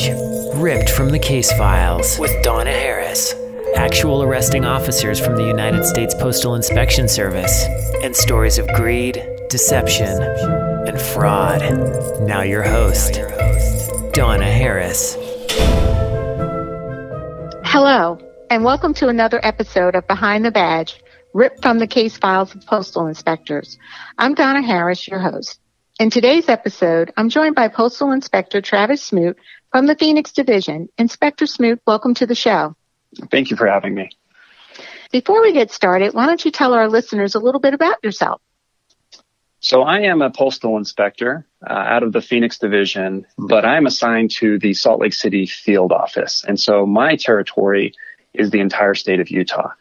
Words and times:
Badge, 0.00 0.54
ripped 0.54 0.90
from 0.90 1.10
the 1.10 1.18
case 1.18 1.52
files 1.52 2.18
with 2.18 2.30
Donna 2.42 2.72
Harris. 2.72 3.34
Actual 3.76 4.22
arresting 4.22 4.64
officers 4.64 5.20
from 5.20 5.36
the 5.36 5.44
United 5.44 5.84
States 5.84 6.14
Postal 6.14 6.54
Inspection 6.54 7.08
Service, 7.08 7.64
and 8.02 8.14
stories 8.14 8.58
of 8.58 8.66
greed, 8.68 9.22
deception, 9.48 10.22
and 10.22 11.00
fraud. 11.00 11.60
Now, 12.22 12.42
your 12.42 12.62
host, 12.62 13.20
Donna 14.12 14.50
Harris. 14.50 15.16
Hello, 17.64 18.18
and 18.50 18.64
welcome 18.64 18.94
to 18.94 19.08
another 19.08 19.40
episode 19.42 19.94
of 19.94 20.06
Behind 20.06 20.44
the 20.44 20.50
Badge, 20.50 21.00
ripped 21.34 21.62
from 21.62 21.78
the 21.78 21.86
case 21.86 22.16
files 22.16 22.54
of 22.54 22.64
postal 22.66 23.06
inspectors. 23.06 23.78
I'm 24.18 24.34
Donna 24.34 24.62
Harris, 24.62 25.06
your 25.06 25.20
host. 25.20 25.58
In 25.98 26.08
today's 26.08 26.48
episode, 26.48 27.12
I'm 27.16 27.28
joined 27.28 27.54
by 27.54 27.68
Postal 27.68 28.12
Inspector 28.12 28.58
Travis 28.62 29.02
Smoot 29.02 29.36
from 29.70 29.86
the 29.86 29.94
Phoenix 29.94 30.32
Division. 30.32 30.88
Inspector 30.98 31.44
Smoot, 31.46 31.80
welcome 31.86 32.14
to 32.14 32.26
the 32.26 32.34
show. 32.34 32.74
Thank 33.30 33.50
you 33.50 33.56
for 33.56 33.66
having 33.66 33.94
me. 33.94 34.10
Before 35.12 35.40
we 35.42 35.52
get 35.52 35.70
started, 35.72 36.14
why 36.14 36.26
don't 36.26 36.44
you 36.44 36.50
tell 36.50 36.74
our 36.74 36.88
listeners 36.88 37.34
a 37.34 37.40
little 37.40 37.60
bit 37.60 37.74
about 37.74 37.96
yourself? 38.02 38.40
So 39.58 39.82
I 39.82 40.00
am 40.00 40.22
a 40.22 40.30
postal 40.30 40.78
inspector 40.78 41.46
uh, 41.68 41.72
out 41.72 42.02
of 42.02 42.12
the 42.12 42.22
Phoenix 42.22 42.58
division, 42.58 43.26
but 43.36 43.64
I'm 43.64 43.86
assigned 43.86 44.30
to 44.32 44.58
the 44.58 44.72
Salt 44.72 45.00
Lake 45.00 45.12
City 45.12 45.46
field 45.46 45.92
office. 45.92 46.44
And 46.46 46.58
so 46.58 46.86
my 46.86 47.16
territory 47.16 47.92
is 48.32 48.50
the 48.50 48.60
entire 48.60 48.94
state 48.94 49.20
of 49.20 49.30
Utah. 49.30 49.72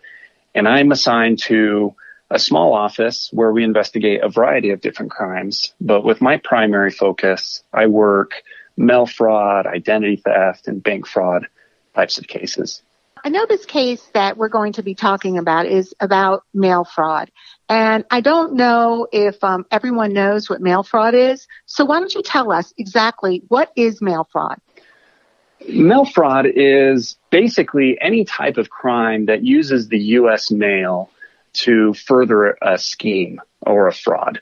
And 0.53 0.67
I'm 0.67 0.91
assigned 0.91 1.39
to 1.43 1.95
a 2.29 2.39
small 2.39 2.73
office 2.73 3.29
where 3.31 3.51
we 3.51 3.63
investigate 3.63 4.21
a 4.21 4.29
variety 4.29 4.71
of 4.71 4.81
different 4.81 5.11
crimes. 5.11 5.73
But 5.79 6.03
with 6.03 6.21
my 6.21 6.37
primary 6.37 6.91
focus, 6.91 7.63
I 7.71 7.87
work 7.87 8.43
mail 8.79 9.05
fraud, 9.05 9.67
identity 9.67 10.15
theft, 10.15 10.67
and 10.67 10.81
bank 10.81 11.05
fraud 11.05 11.47
types 11.93 12.17
of 12.17 12.27
cases. 12.27 12.81
I 13.23 13.27
know 13.27 13.45
this 13.45 13.65
case 13.65 14.01
that 14.13 14.37
we're 14.37 14.47
going 14.47 14.73
to 14.73 14.83
be 14.83 14.95
talking 14.95 15.37
about 15.37 15.65
is 15.65 15.93
about 15.99 16.43
mail 16.53 16.85
fraud. 16.85 17.29
And 17.67 18.05
I 18.09 18.21
don't 18.21 18.53
know 18.53 19.07
if 19.11 19.43
um, 19.43 19.65
everyone 19.69 20.13
knows 20.13 20.49
what 20.49 20.61
mail 20.61 20.83
fraud 20.83 21.13
is. 21.13 21.45
So 21.65 21.83
why 21.83 21.99
don't 21.99 22.15
you 22.15 22.23
tell 22.23 22.53
us 22.53 22.73
exactly 22.77 23.43
what 23.49 23.73
is 23.75 24.01
mail 24.01 24.25
fraud? 24.31 24.59
Mail 25.67 26.05
fraud 26.05 26.45
is 26.45 27.17
basically 27.29 27.97
any 27.99 28.23
type 28.23 28.57
of 28.57 28.69
crime 28.69 29.25
that 29.25 29.43
uses 29.43 29.89
the 29.89 29.99
U.S. 29.99 30.49
mail 30.49 31.09
to 31.51 31.93
further 31.93 32.57
a 32.61 32.77
scheme 32.77 33.41
or 33.59 33.87
a 33.87 33.93
fraud. 33.93 34.39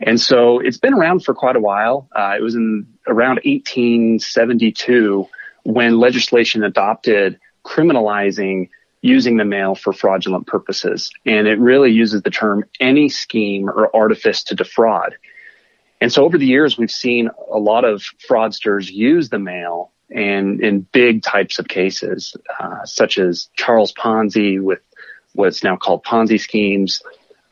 And 0.00 0.20
so 0.20 0.60
it's 0.60 0.78
been 0.78 0.94
around 0.94 1.24
for 1.24 1.34
quite 1.34 1.56
a 1.56 1.60
while. 1.60 2.08
Uh, 2.14 2.34
it 2.38 2.42
was 2.42 2.54
in 2.54 2.86
around 3.06 3.40
1872 3.44 5.26
when 5.64 5.98
legislation 5.98 6.62
adopted 6.62 7.40
criminalizing 7.64 8.68
using 9.02 9.36
the 9.36 9.44
mail 9.44 9.74
for 9.74 9.92
fraudulent 9.92 10.46
purposes. 10.46 11.10
And 11.26 11.46
it 11.46 11.58
really 11.58 11.90
uses 11.90 12.22
the 12.22 12.30
term 12.30 12.64
any 12.80 13.08
scheme 13.08 13.68
or 13.68 13.94
artifice 13.94 14.44
to 14.44 14.54
defraud. 14.54 15.16
And 16.00 16.12
so 16.12 16.24
over 16.24 16.38
the 16.38 16.46
years, 16.46 16.78
we've 16.78 16.90
seen 16.90 17.28
a 17.52 17.58
lot 17.58 17.84
of 17.84 18.02
fraudsters 18.28 18.90
use 18.90 19.28
the 19.28 19.38
mail 19.38 19.92
and 20.10 20.60
in 20.60 20.80
big 20.80 21.22
types 21.22 21.58
of 21.58 21.68
cases, 21.68 22.34
uh, 22.58 22.84
such 22.84 23.18
as 23.18 23.50
Charles 23.54 23.92
Ponzi 23.92 24.60
with 24.60 24.80
what's 25.34 25.62
now 25.62 25.76
called 25.76 26.04
Ponzi 26.04 26.40
schemes, 26.40 27.02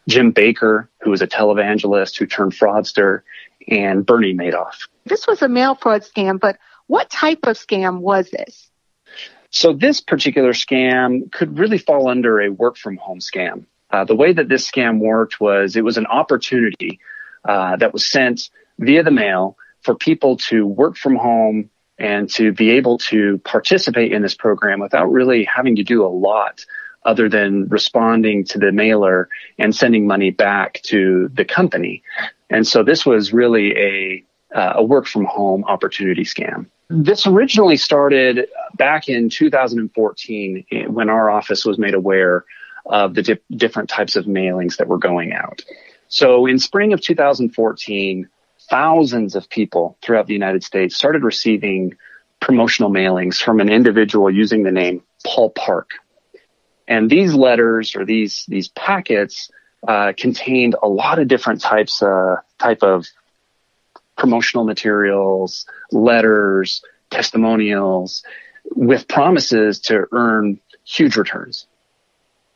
Jim 0.09 0.33
Bakker, 0.33 0.89
who 1.01 1.11
was 1.11 1.23
a 1.23 1.27
televangelist 1.27 2.17
who 2.17 2.27
turned 2.27 2.53
fraudster, 2.53 3.23
and 3.69 4.07
Bernie 4.07 4.35
Madoff. 4.35 4.87
This 5.05 5.27
was 5.27 5.43
a 5.43 5.49
mail 5.49 5.75
fraud 5.75 6.03
scam, 6.03 6.39
but 6.39 6.59
what 6.87 7.11
type 7.11 7.41
of 7.45 7.57
scam 7.57 7.99
was 7.99 8.31
this? 8.31 8.71
So 9.51 9.73
this 9.73 10.01
particular 10.01 10.53
scam 10.53 11.31
could 11.33 11.59
really 11.59 11.79
fall 11.79 12.09
under 12.09 12.41
a 12.41 12.51
work 12.51 12.77
from 12.77 12.97
home 12.97 13.21
scam. 13.21 13.65
Uh, 13.91 14.05
the 14.05 14.15
way 14.15 14.33
that 14.33 14.49
this 14.49 14.71
scam 14.71 14.99
worked 14.99 15.41
was 15.41 15.77
it 15.77 15.85
was 15.85 15.97
an 15.97 16.07
opportunity 16.07 17.01
uh, 17.45 17.77
that 17.77 17.93
was 17.93 18.05
sent 18.05 18.51
via 18.79 19.03
the 19.03 19.11
mail 19.11 19.57
for 19.83 19.95
people 19.95 20.37
to 20.37 20.67
work 20.67 20.97
from 20.97 21.17
home 21.17 21.71
and 21.99 22.29
to 22.31 22.53
be 22.53 22.71
able 22.71 22.99
to 22.99 23.39
participate 23.39 24.13
in 24.13 24.23
this 24.23 24.35
program 24.35 24.81
without 24.81 25.11
really 25.11 25.45
having 25.45 25.77
to 25.77 25.83
do 25.83 26.05
a 26.05 26.09
lot 26.09 26.65
other 27.07 27.29
than 27.29 27.69
responding 27.69 28.45
to 28.45 28.59
the 28.59 28.73
mailer 28.73 29.29
and 29.59 29.75
sending 29.75 30.07
money 30.07 30.31
back 30.31 30.81
to 30.83 31.29
the 31.33 31.45
company. 31.45 32.03
And 32.51 32.67
so 32.67 32.83
this 32.83 33.07
was 33.07 33.33
really 33.33 33.77
a, 33.77 34.25
uh, 34.55 34.73
a 34.77 34.85
work 34.85 35.07
from 35.07 35.25
home 35.25 35.65
opportunity 35.65 36.25
scam. 36.25 36.67
This 36.89 37.27
originally 37.27 37.77
started 37.77 38.49
back 38.77 39.09
in 39.09 39.31
2014 39.31 40.67
when 40.89 41.09
our 41.09 41.31
office 41.31 41.65
was 41.65 41.79
made 41.79 41.95
aware 41.95 42.45
of 42.87 43.15
the 43.15 43.23
di- 43.23 43.39
different 43.57 43.89
types 43.89 44.15
of 44.17 44.27
mailings 44.27 44.77
that 44.77 44.87
were 44.87 44.99
going 44.99 45.33
out. 45.33 45.65
So 46.09 46.47
in 46.47 46.59
spring 46.59 46.93
of 46.93 47.01
2014, 47.01 48.29
thousands 48.71 49.35
of 49.35 49.49
people 49.49 49.97
throughout 50.03 50.27
the 50.27 50.33
United 50.33 50.63
States 50.63 50.97
started 50.97 51.23
receiving 51.25 51.97
promotional 52.41 52.91
mailings 52.91 53.43
from 53.43 53.61
an 53.61 53.69
individual 53.69 54.31
using 54.31 54.63
the 54.63 54.71
name 54.71 55.03
Paul 55.25 55.51
Park. 55.51 55.91
And 56.89 57.11
these 57.11 57.35
letters 57.35 57.97
or 57.97 58.05
these 58.05 58.45
these 58.49 58.69
packets 58.69 59.51
uh, 59.87 60.13
contained 60.17 60.77
a 60.83 60.89
lot 60.89 61.19
of 61.19 61.29
different 61.29 61.61
types 61.61 62.03
uh, 62.03 62.37
type 62.59 62.83
of 62.83 63.07
promotional 64.17 64.65
materials, 64.65 65.67
letters, 65.93 66.83
testimonials, 67.11 68.23
with 68.75 69.09
promises 69.09 69.81
to 69.81 70.07
earn 70.13 70.59
huge 70.85 71.17
returns. 71.17 71.67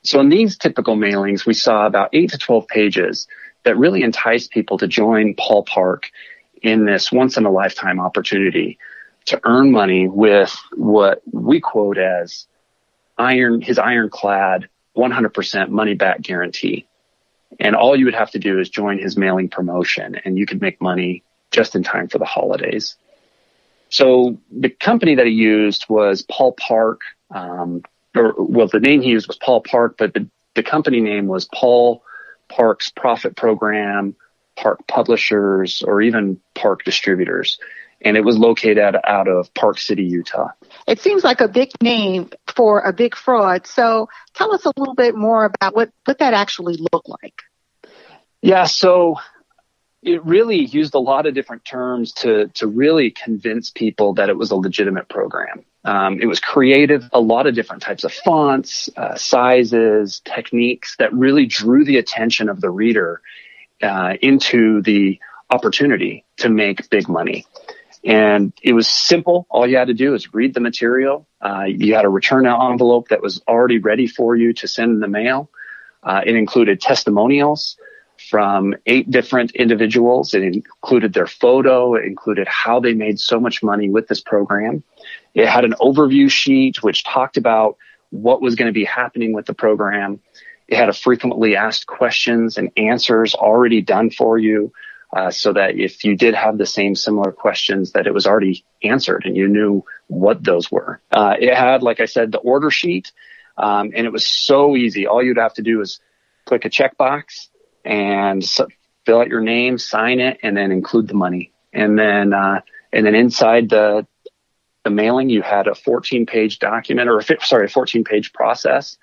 So 0.03 0.21
in 0.21 0.31
these 0.31 0.57
typical 0.57 0.97
mailings, 0.97 1.45
we 1.45 1.55
saw 1.55 1.87
about 1.87 2.11
eight 2.13 2.31
to 2.31 2.39
12 2.39 2.67
pages 2.69 3.29
that 3.65 3.77
really 3.77 4.03
enticed 4.03 4.51
people 4.51 4.79
to 4.79 4.87
join 4.87 5.35
Paul 5.35 5.65
Park 5.65 6.11
in 6.63 6.87
this 6.87 7.13
once 7.13 7.37
in 7.37 7.45
a 7.45 7.51
lifetime 7.51 8.01
opportunity 8.01 8.79
to 9.27 9.41
earn 9.45 9.71
money 9.71 10.09
with 10.09 10.57
what 10.75 11.23
we 11.31 11.61
quote 11.61 11.99
as 11.99 12.47
iron, 13.21 13.61
his 13.61 13.79
ironclad 13.79 14.69
100% 14.97 15.69
money 15.69 15.95
back 15.95 16.23
guarantee. 16.23 16.87
And 17.59 17.77
all 17.77 17.97
you 17.97 18.07
would 18.07 18.15
have 18.15 18.31
to 18.33 18.39
do 18.39 18.59
is 18.59 18.71
join 18.71 18.99
his 18.99 19.17
mailing 19.17 19.49
promotion 19.49 20.17
and 20.25 20.39
you 20.39 20.47
could 20.47 20.61
make 20.61 20.81
money 20.81 21.23
just 21.51 21.75
in 21.75 21.83
time 21.83 22.09
for 22.09 22.19
the 22.19 22.25
holidays. 22.25 22.97
So 23.89 24.39
the 24.51 24.71
company 24.71 25.17
that 25.17 25.27
he 25.27 25.33
used 25.33 25.87
was 25.89 26.23
Paul 26.23 26.53
Park, 26.53 27.01
um, 27.31 27.83
or 28.17 28.35
well, 28.39 28.69
the 28.69 28.81
name 28.81 29.03
he 29.03 29.11
used 29.11 29.27
was 29.27 29.37
Paul 29.37 29.63
Park, 29.63 29.97
but 29.99 30.15
the, 30.15 30.29
the 30.55 30.63
company 30.63 31.01
name 31.01 31.27
was 31.27 31.49
Paul 31.53 32.03
Park's 32.49 32.91
Profit 32.91 33.37
Program, 33.37 34.15
Park 34.57 34.87
Publishers, 34.87 35.83
or 35.83 36.03
even 36.03 36.41
Park 36.55 36.85
Distributors 36.85 37.59
and 38.03 38.17
it 38.17 38.25
was 38.25 38.39
located 38.39 38.97
out 39.05 39.29
of 39.29 39.53
Park 39.55 39.79
City, 39.79 40.05
Utah. 40.05 40.49
It 40.87 41.01
seems 41.01 41.25
like 41.25 41.41
a 41.41 41.49
big 41.49 41.71
name 41.83 42.31
for 42.55 42.81
a 42.81 42.93
big 42.93 43.15
fraud. 43.15 43.67
So 43.67 44.09
tell 44.35 44.55
us 44.55 44.65
a 44.65 44.73
little 44.77 44.95
bit 44.95 45.15
more 45.15 45.45
about 45.45 45.75
what, 45.75 45.91
what 46.05 46.19
that 46.19 46.35
actually 46.35 46.79
looked 46.93 47.09
like. 47.23 47.43
Yeah, 48.43 48.65
so 48.65 49.17
it 50.03 50.25
really 50.25 50.65
used 50.65 50.95
a 50.95 50.99
lot 50.99 51.27
of 51.27 51.35
different 51.35 51.65
terms 51.65 52.13
to 52.13 52.49
to 52.55 52.67
really 52.67 53.11
convince 53.11 53.71
people 53.71 54.15
that 54.15 54.31
it 54.31 54.37
was 54.37 54.51
a 54.51 54.57
legitimate 54.57 55.09
program. 55.09 55.65
Um, 55.85 56.21
it 56.21 56.27
was 56.27 56.41
creative, 56.41 57.09
a 57.13 57.21
lot 57.21 57.47
of 57.47 57.55
different 57.55 57.83
types 57.83 58.05
of 58.05 58.13
fonts, 58.13 58.89
uh, 58.97 59.17
sizes, 59.17 60.21
techniques 60.25 60.97
that 60.99 61.13
really 61.13 61.47
drew 61.47 61.85
the 61.85 61.97
attention 61.97 62.49
of 62.49 62.61
the 62.61 62.71
reader 62.71 63.21
uh, 63.83 64.15
into 64.21 64.83
the 64.83 65.19
opportunity 65.51 66.25
to 66.39 66.49
make 66.49 66.89
big 66.91 67.09
money. 67.09 67.47
And 68.05 68.53
it 68.63 68.73
was 68.73 68.89
simple. 68.89 69.47
All 69.51 69.67
you 69.67 69.77
had 69.77 69.89
to 69.89 69.95
do 69.95 70.15
is 70.15 70.33
read 70.33 70.55
the 70.55 70.61
material. 70.61 71.27
Uh, 71.41 71.65
you 71.67 71.95
had 71.95 72.05
a 72.05 72.09
return 72.09 72.47
envelope 72.47 73.09
that 73.09 73.23
was 73.23 73.43
already 73.47 73.79
ready 73.79 74.07
for 74.07 74.35
you 74.35 74.53
to 74.55 74.69
send 74.69 74.93
in 74.93 75.01
the 75.01 75.09
mail. 75.09 75.51
Uh, 76.03 76.23
it 76.25 76.35
included 76.35 76.81
testimonials 76.81 77.77
from 78.31 78.75
eight 78.87 79.11
different 79.11 79.51
individuals. 79.53 80.35
It 80.35 80.43
included 80.43 81.13
their 81.13 81.27
photo. 81.27 81.95
It 81.95 82.05
included 82.05 82.49
how 82.49 82.81
they 82.81 82.95
made 82.95 83.19
so 83.21 83.39
much 83.39 83.63
money 83.63 83.91
with 83.91 84.09
this 84.09 84.21
program. 84.21 84.83
It 85.35 85.47
had 85.47 85.65
an 85.65 85.75
overview 85.81 86.31
sheet 86.31 86.83
which 86.83 87.05
talked 87.05 87.37
about 87.37 87.77
what 88.11 88.41
was 88.41 88.55
going 88.55 88.67
to 88.67 88.73
be 88.73 88.85
happening 88.85 89.33
with 89.33 89.47
the 89.47 89.55
program. 89.55 90.21
It 90.69 90.77
had 90.77 90.89
a 90.89 90.95
frequently 90.95 91.57
asked 91.57 91.87
questions 91.87 92.57
and 92.57 92.71
answers 92.77 93.35
already 93.35 93.83
done 93.83 94.11
for 94.11 94.39
you 94.39 94.73
uh, 95.13 95.31
so 95.31 95.53
that 95.53 95.77
if 95.77 96.05
you 96.05 96.17
did 96.17 96.35
have 96.35 96.57
the 96.57 96.67
same 96.67 96.95
similar 96.95 97.33
questions 97.33 97.93
that 97.93 98.07
it 98.07 98.15
was 98.15 98.27
already 98.27 98.65
answered 98.83 99.25
and 99.25 99.37
you 99.37 99.49
knew 99.49 99.85
what 100.07 100.43
those 100.43 100.71
were. 100.71 101.01
Uh, 101.11 101.35
it 101.39 101.55
had, 101.55 101.83
like 101.83 102.01
I 102.01 102.05
said, 102.05 102.33
the 102.33 102.39
order 102.39 102.71
sheet, 102.71 103.13
um, 103.57 103.93
and 103.95 104.07
it 104.07 104.13
was 104.13 104.27
so 104.27 104.77
easy. 104.77 105.07
All 105.07 105.23
you'd 105.23 105.39
have 105.39 105.55
to 105.55 105.63
do 105.63 105.81
is 105.81 106.01
click 106.47 106.65
a 106.65 106.71
checkbox 106.71 107.49
and 107.85 108.45
fill 109.05 109.21
out 109.21 109.29
your 109.29 109.41
name, 109.41 109.79
sign 109.79 110.21
it, 110.21 110.39
and 110.43 110.57
then 110.57 110.71
include 110.71 111.09
the 111.09 111.15
money. 111.15 111.53
And 111.73 111.99
then, 111.99 112.33
uh, 112.33 112.61
and 112.93 113.07
then 113.07 113.15
inside 113.15 113.69
the 113.69 114.07
the 114.85 114.91
mailing, 114.91 115.29
you 115.29 115.43
had 115.43 115.67
a 115.67 115.75
14 115.75 116.25
page 116.25 116.59
document 116.59 117.09
or, 117.09 117.19
a, 117.19 117.25
sorry, 117.45 117.67
a 117.67 117.69
14 117.69 118.03
page 118.03 118.33
process 118.33 118.97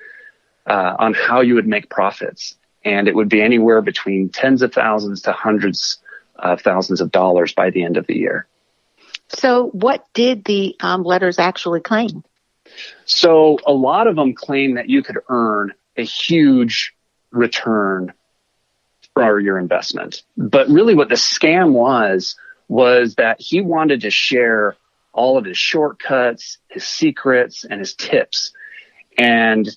uh, 0.65 0.95
on 0.98 1.13
how 1.13 1.42
you 1.42 1.56
would 1.56 1.68
make 1.68 1.89
profits. 1.89 2.56
And 2.88 3.10
it 3.10 3.16
would 3.16 3.28
be 3.28 3.42
anywhere 3.42 3.81
between 3.81 4.30
tens 4.30 4.62
of 4.62 4.72
thousands 4.72 5.24
to 5.24 5.34
hundreds 5.34 5.98
of 6.38 6.62
thousands 6.62 7.01
of 7.01 7.12
dollars 7.12 7.51
by 7.54 7.69
the 7.69 7.84
end 7.84 7.98
of 7.98 8.07
the 8.07 8.16
year. 8.16 8.48
So, 9.28 9.68
what 9.68 10.06
did 10.13 10.45
the 10.45 10.78
um, 10.80 11.04
letters 11.04 11.38
actually 11.38 11.81
claim? 11.81 12.24
So, 13.04 13.60
a 13.68 13.74
lot 13.74 14.07
of 14.07 14.16
them 14.16 14.34
claim 14.34 14.75
that 14.75 14.89
you 14.89 15.04
could 15.04 15.18
earn 15.28 15.74
a 15.98 16.04
huge 16.04 16.94
return 17.31 18.13
for 19.13 19.38
your 19.38 19.60
investment. 19.60 20.24
But 20.38 20.69
really, 20.69 20.95
what 20.95 21.10
the 21.10 21.16
scam 21.16 21.74
was 21.74 22.38
was 22.69 23.16
that 23.16 23.42
he 23.42 23.60
wanted 23.60 24.01
to 24.01 24.12
share 24.12 24.78
all 25.12 25.38
of 25.38 25.44
his 25.44 25.57
shortcuts, 25.57 26.57
his 26.69 26.86
secrets, 26.86 27.66
and 27.66 27.81
his 27.81 27.95
tips, 27.95 28.54
and 29.18 29.68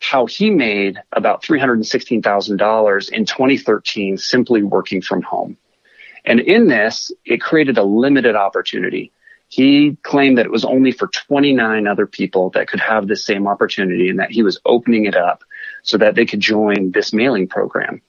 how 0.00 0.26
he 0.26 0.50
made 0.50 1.00
about 1.12 1.42
$316,000 1.42 3.10
in 3.10 3.24
2013 3.24 4.16
simply 4.16 4.62
working 4.62 5.02
from 5.02 5.22
home. 5.22 5.56
And 6.24 6.40
in 6.40 6.68
this, 6.68 7.10
it 7.24 7.40
created 7.40 7.78
a 7.78 7.82
limited 7.82 8.36
opportunity. 8.36 9.12
He 9.48 9.96
claimed 10.02 10.38
that 10.38 10.46
it 10.46 10.52
was 10.52 10.64
only 10.64 10.92
for 10.92 11.08
29 11.08 11.86
other 11.86 12.06
people 12.06 12.50
that 12.50 12.68
could 12.68 12.80
have 12.80 13.08
the 13.08 13.16
same 13.16 13.46
opportunity 13.46 14.10
and 14.10 14.18
that 14.18 14.30
he 14.30 14.42
was 14.42 14.60
opening 14.64 15.06
it 15.06 15.16
up 15.16 15.42
so 15.82 15.96
that 15.98 16.14
they 16.14 16.26
could 16.26 16.40
join 16.40 16.90
this 16.92 17.12
mailing 17.12 17.48
program. 17.48 18.02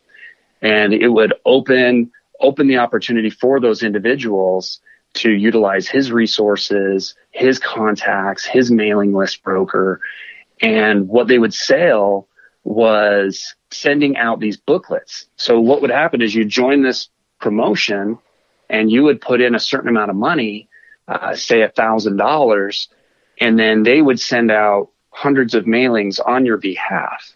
And 0.61 0.93
it 0.93 1.07
would 1.07 1.33
open, 1.45 2.11
open 2.41 2.67
the 2.67 2.79
opportunity 2.79 3.29
for 3.29 3.61
those 3.61 3.83
individuals 3.83 4.81
to 5.13 5.31
utilize 5.31 5.87
his 5.87 6.11
resources, 6.11 7.15
his 7.31 7.57
contacts, 7.57 8.45
his 8.45 8.69
mailing 8.69 9.13
list 9.13 9.41
broker. 9.43 10.01
And 10.61 11.07
what 11.07 11.27
they 11.27 11.39
would 11.39 11.53
sell 11.53 12.27
was 12.63 13.55
sending 13.71 14.17
out 14.17 14.39
these 14.39 14.57
booklets. 14.57 15.27
So 15.37 15.59
what 15.59 15.81
would 15.81 15.91
happen 15.91 16.21
is 16.21 16.35
you 16.35 16.45
join 16.45 16.83
this 16.83 17.09
promotion 17.39 18.17
and 18.69 18.91
you 18.91 19.03
would 19.03 19.21
put 19.21 19.41
in 19.41 19.55
a 19.55 19.59
certain 19.59 19.89
amount 19.89 20.11
of 20.11 20.15
money, 20.15 20.69
uh, 21.07 21.35
say 21.35 21.61
a 21.61 21.69
thousand 21.69 22.17
dollars, 22.17 22.89
and 23.39 23.57
then 23.57 23.83
they 23.83 24.01
would 24.01 24.19
send 24.19 24.51
out 24.51 24.89
hundreds 25.09 25.55
of 25.55 25.65
mailings 25.65 26.19
on 26.23 26.45
your 26.45 26.57
behalf. 26.57 27.35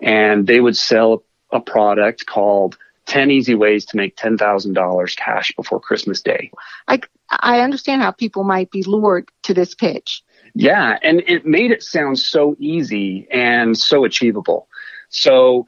And 0.00 0.46
they 0.46 0.60
would 0.60 0.76
sell 0.76 1.24
a 1.50 1.60
product 1.60 2.26
called 2.26 2.76
10 3.06 3.30
easy 3.30 3.54
ways 3.54 3.84
to 3.86 3.96
make 3.96 4.16
$10,000 4.16 5.16
cash 5.16 5.52
before 5.56 5.80
Christmas 5.80 6.22
Day. 6.22 6.50
I, 6.88 7.00
I 7.30 7.60
understand 7.60 8.02
how 8.02 8.10
people 8.10 8.44
might 8.44 8.70
be 8.70 8.82
lured 8.82 9.28
to 9.44 9.54
this 9.54 9.74
pitch. 9.74 10.22
Yeah, 10.54 10.96
and 11.02 11.22
it 11.26 11.44
made 11.44 11.72
it 11.72 11.82
sound 11.82 12.18
so 12.18 12.56
easy 12.58 13.26
and 13.30 13.76
so 13.76 14.04
achievable. 14.04 14.68
So 15.08 15.66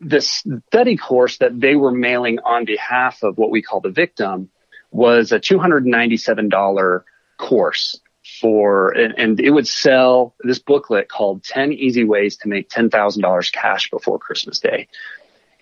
the 0.00 0.20
study 0.20 0.96
course 0.96 1.38
that 1.38 1.58
they 1.58 1.76
were 1.76 1.92
mailing 1.92 2.38
on 2.40 2.64
behalf 2.64 3.22
of 3.22 3.38
what 3.38 3.50
we 3.50 3.62
call 3.62 3.80
the 3.80 3.90
victim 3.90 4.50
was 4.90 5.32
a 5.32 5.38
$297 5.38 7.02
course 7.36 8.00
for, 8.40 8.90
and, 8.90 9.14
and, 9.16 9.40
it 9.40 9.50
would 9.50 9.66
sell 9.66 10.34
this 10.40 10.58
booklet 10.58 11.08
called 11.08 11.42
10 11.44 11.72
Easy 11.72 12.04
Ways 12.04 12.36
to 12.38 12.48
Make 12.48 12.68
$10,000 12.68 13.52
Cash 13.52 13.90
Before 13.90 14.18
Christmas 14.18 14.58
Day. 14.60 14.88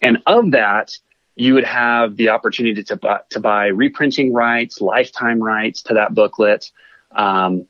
And 0.02 0.18
of 0.26 0.50
that, 0.50 0.96
you 1.36 1.54
would 1.54 1.64
have 1.64 2.16
the 2.16 2.30
opportunity 2.30 2.82
to 2.84 2.96
buy, 2.96 3.20
to 3.30 3.40
buy 3.40 3.66
reprinting 3.66 4.32
rights, 4.32 4.80
lifetime 4.80 5.40
rights 5.40 5.82
to 5.82 5.94
that 5.94 6.14
booklet. 6.14 6.70
Um, 7.12 7.66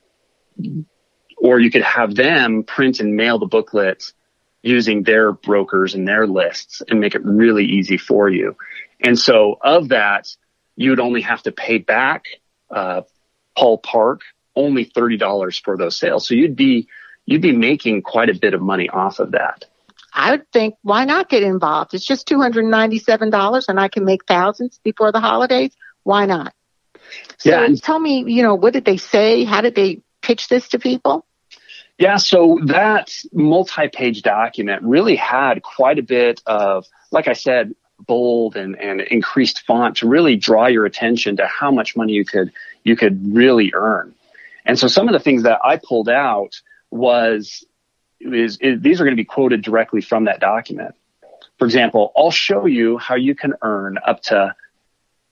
or 1.37 1.59
you 1.59 1.71
could 1.71 1.83
have 1.83 2.15
them 2.15 2.63
print 2.63 2.99
and 2.99 3.15
mail 3.15 3.39
the 3.39 3.45
booklet 3.45 4.11
using 4.61 5.03
their 5.03 5.31
brokers 5.31 5.93
and 5.93 6.07
their 6.07 6.27
lists 6.27 6.81
and 6.87 6.99
make 6.99 7.15
it 7.15 7.23
really 7.23 7.65
easy 7.65 7.97
for 7.97 8.29
you. 8.29 8.55
And 8.99 9.17
so 9.17 9.57
of 9.61 9.89
that, 9.89 10.27
you'd 10.75 10.99
only 10.99 11.21
have 11.21 11.43
to 11.43 11.51
pay 11.51 11.77
back, 11.77 12.25
uh, 12.69 13.01
Paul 13.55 13.77
Park 13.77 14.21
only 14.55 14.85
$30 14.85 15.63
for 15.63 15.77
those 15.77 15.95
sales. 15.95 16.27
So 16.27 16.33
you'd 16.33 16.55
be, 16.55 16.87
you'd 17.25 17.41
be 17.41 17.55
making 17.55 18.01
quite 18.01 18.29
a 18.29 18.33
bit 18.33 18.53
of 18.53 18.61
money 18.61 18.89
off 18.89 19.19
of 19.19 19.31
that. 19.31 19.65
I 20.11 20.31
would 20.31 20.51
think, 20.51 20.75
why 20.81 21.05
not 21.05 21.29
get 21.29 21.43
involved? 21.43 21.93
It's 21.93 22.05
just 22.05 22.27
$297 22.27 23.65
and 23.67 23.79
I 23.79 23.87
can 23.87 24.03
make 24.03 24.25
thousands 24.25 24.79
before 24.83 25.11
the 25.11 25.19
holidays. 25.19 25.71
Why 26.03 26.25
not? 26.25 26.53
So 27.37 27.49
yeah. 27.49 27.67
tell 27.81 27.99
me, 27.99 28.23
you 28.27 28.41
know, 28.41 28.55
what 28.55 28.73
did 28.73 28.83
they 28.83 28.97
say? 28.97 29.43
How 29.43 29.61
did 29.61 29.75
they 29.75 30.01
pitch 30.21 30.47
this 30.47 30.69
to 30.69 30.79
people? 30.79 31.25
Yeah, 31.97 32.17
so 32.17 32.59
that 32.65 33.11
multi 33.33 33.87
page 33.87 34.21
document 34.21 34.83
really 34.83 35.15
had 35.15 35.63
quite 35.63 35.97
a 35.97 36.03
bit 36.03 36.41
of, 36.45 36.85
like 37.11 37.27
I 37.27 37.33
said, 37.33 37.73
bold 37.99 38.55
and, 38.55 38.79
and 38.79 39.01
increased 39.01 39.63
font 39.65 39.97
to 39.97 40.07
really 40.07 40.35
draw 40.35 40.67
your 40.67 40.85
attention 40.85 41.37
to 41.37 41.47
how 41.47 41.71
much 41.71 41.95
money 41.95 42.13
you 42.13 42.23
could 42.23 42.51
you 42.83 42.95
could 42.95 43.33
really 43.33 43.71
earn. 43.73 44.13
And 44.65 44.77
so 44.77 44.87
some 44.87 45.07
of 45.07 45.13
the 45.13 45.19
things 45.19 45.43
that 45.43 45.59
I 45.63 45.77
pulled 45.77 46.09
out 46.09 46.61
was 46.91 47.65
is, 48.19 48.57
is 48.57 48.81
these 48.81 49.01
are 49.01 49.03
going 49.03 49.15
to 49.15 49.21
be 49.21 49.25
quoted 49.25 49.61
directly 49.61 50.01
from 50.01 50.25
that 50.25 50.39
document. 50.39 50.93
For 51.57 51.65
example, 51.65 52.11
I'll 52.15 52.31
show 52.31 52.65
you 52.67 52.97
how 52.97 53.15
you 53.15 53.33
can 53.33 53.55
earn 53.61 53.97
up 54.05 54.21
to 54.23 54.55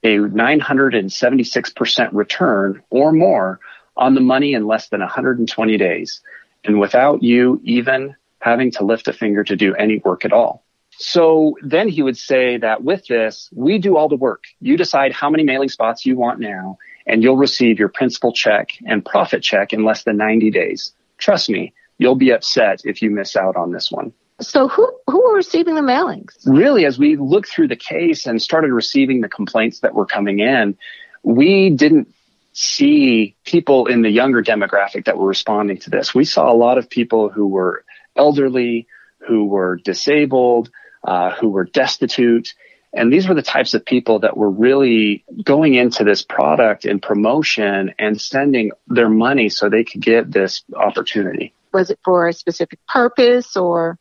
a 0.03 0.17
976% 0.17 2.09
return 2.13 2.83
or 2.89 3.11
more 3.11 3.59
on 3.97 4.15
the 4.15 4.21
money 4.21 4.53
in 4.53 4.67
less 4.67 4.89
than 4.89 4.99
120 4.99 5.77
days 5.77 6.21
and 6.63 6.79
without 6.79 7.23
you 7.23 7.59
even 7.63 8.15
having 8.39 8.71
to 8.71 8.83
lift 8.83 9.07
a 9.07 9.13
finger 9.13 9.43
to 9.43 9.55
do 9.55 9.73
any 9.75 9.99
work 9.99 10.25
at 10.25 10.33
all. 10.33 10.63
So 10.97 11.57
then 11.61 11.89
he 11.89 12.01
would 12.01 12.17
say 12.17 12.57
that 12.57 12.83
with 12.83 13.07
this, 13.07 13.49
we 13.53 13.79
do 13.79 13.97
all 13.97 14.07
the 14.07 14.15
work. 14.15 14.45
You 14.61 14.77
decide 14.77 15.11
how 15.11 15.29
many 15.29 15.43
mailing 15.43 15.69
spots 15.69 16.05
you 16.05 16.15
want 16.15 16.39
now, 16.39 16.77
and 17.05 17.21
you'll 17.21 17.37
receive 17.37 17.79
your 17.79 17.89
principal 17.89 18.31
check 18.31 18.69
and 18.85 19.03
profit 19.03 19.43
check 19.43 19.73
in 19.73 19.83
less 19.83 20.03
than 20.03 20.17
90 20.17 20.51
days. 20.51 20.93
Trust 21.17 21.49
me, 21.49 21.73
you'll 21.97 22.15
be 22.15 22.31
upset 22.31 22.81
if 22.85 23.01
you 23.01 23.09
miss 23.09 23.35
out 23.35 23.55
on 23.55 23.71
this 23.71 23.91
one. 23.91 24.13
So 24.41 24.67
who 24.67 24.91
who 25.07 25.25
are 25.25 25.35
receiving 25.35 25.75
the 25.75 25.81
mailings? 25.81 26.33
Really, 26.45 26.85
as 26.85 26.99
we 26.99 27.15
looked 27.15 27.49
through 27.49 27.69
the 27.69 27.77
case 27.77 28.25
and 28.25 28.41
started 28.41 28.73
receiving 28.73 29.21
the 29.21 29.29
complaints 29.29 29.79
that 29.79 29.95
were 29.95 30.05
coming 30.05 30.39
in, 30.39 30.77
we 31.23 31.69
didn't 31.69 32.13
see 32.55 33.35
people 33.43 33.87
in 33.87 34.01
the 34.01 34.09
younger 34.09 34.41
demographic 34.41 35.05
that 35.05 35.17
were 35.17 35.27
responding 35.27 35.77
to 35.77 35.89
this. 35.89 36.15
We 36.15 36.23
saw 36.23 36.49
a 36.49 36.55
lot 36.55 36.77
of 36.77 36.89
people 36.89 37.27
who 37.29 37.47
were 37.47 37.83
elderly, 38.15 38.87
who 39.27 39.45
were 39.45 39.75
disabled, 39.75 40.71
uh, 41.03 41.31
who 41.31 41.49
were 41.49 41.65
destitute. 41.65 42.53
And 42.93 43.11
these 43.11 43.27
were 43.27 43.35
the 43.35 43.41
types 43.41 43.73
of 43.73 43.85
people 43.85 44.19
that 44.19 44.37
were 44.37 44.49
really 44.49 45.25
going 45.43 45.73
into 45.73 46.05
this 46.05 46.23
product 46.23 46.85
and 46.85 47.01
promotion 47.01 47.93
and 47.99 48.19
sending 48.19 48.71
their 48.87 49.09
money 49.09 49.49
so 49.49 49.69
they 49.69 49.83
could 49.83 50.01
get 50.01 50.31
this 50.31 50.63
opportunity. 50.73 51.53
Was 51.73 51.89
it 51.89 51.99
for 52.05 52.29
a 52.29 52.31
specific 52.31 52.79
purpose 52.87 53.57
or? 53.57 53.99